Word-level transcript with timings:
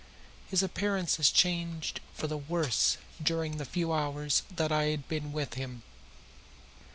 His 0.47 0.63
appearance 0.63 1.17
had 1.17 1.27
changed 1.27 1.99
for 2.15 2.25
the 2.25 2.35
worse 2.39 2.97
during 3.21 3.57
the 3.57 3.65
few 3.65 3.93
hours 3.93 4.41
that 4.49 4.71
I 4.71 4.85
had 4.85 5.07
been 5.07 5.31
with 5.31 5.53
him. 5.53 5.83